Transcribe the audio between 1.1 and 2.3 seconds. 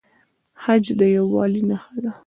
یووالي نښه ده